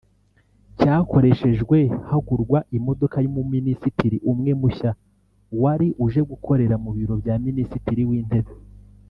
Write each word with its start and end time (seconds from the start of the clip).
cyakoreshejwe 0.77 1.79
hagurwa 2.09 2.59
imodoka 2.77 3.17
y’umuminisitiri 3.23 4.17
umwe 4.31 4.51
mushya 4.61 4.91
wari 5.61 5.87
uje 6.05 6.21
gukorera 6.31 6.75
mu 6.83 6.89
biro 6.97 7.15
bya 7.21 7.35
Minisitiri 7.47 8.03
w’Intebe 8.09 8.51